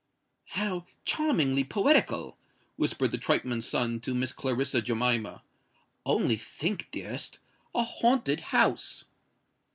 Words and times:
"How 0.55 0.87
charmingly 1.05 1.63
poetical!" 1.63 2.35
whispered 2.75 3.11
the 3.11 3.19
tripeman's 3.19 3.69
son 3.69 3.99
to 3.99 4.15
Miss 4.15 4.33
Clarissa 4.33 4.81
Jemima: 4.81 5.43
"only 6.07 6.37
think, 6.37 6.89
dearest—a 6.91 7.83
haunted 7.83 8.39
house!" 8.49 9.03